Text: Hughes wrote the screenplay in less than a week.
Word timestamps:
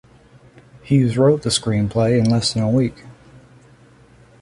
Hughes 0.81 1.15
wrote 1.15 1.43
the 1.43 1.51
screenplay 1.51 2.17
in 2.17 2.27
less 2.27 2.55
than 2.55 2.63
a 2.63 2.69
week. 2.71 3.03